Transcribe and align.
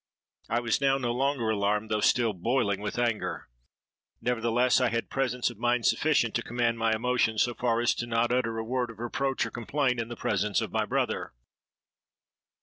I 0.49 0.61
was 0.61 0.81
now 0.81 0.97
no 0.97 1.11
longer 1.11 1.51
alarmed, 1.51 1.91
though 1.91 1.99
still 2.01 2.33
boiling 2.33 2.81
with 2.81 2.97
anger: 2.97 3.47
nevertheless 4.19 4.81
I 4.81 4.89
had 4.89 5.11
presence 5.11 5.51
of 5.51 5.59
mind 5.59 5.85
sufficient 5.85 6.33
to 6.33 6.41
command 6.41 6.79
my 6.79 6.91
emotion 6.95 7.37
so 7.37 7.53
far 7.53 7.79
as 7.81 8.01
not 8.01 8.31
to 8.31 8.39
utter 8.39 8.57
a 8.57 8.63
word 8.63 8.89
of 8.89 8.99
reproach 8.99 9.45
or 9.45 9.51
complaint 9.51 9.99
in 9.99 10.07
the 10.07 10.15
presence 10.15 10.59
of 10.59 10.71
my 10.71 10.85
brother. 10.85 11.33